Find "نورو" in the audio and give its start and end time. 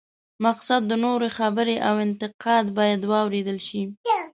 1.05-1.27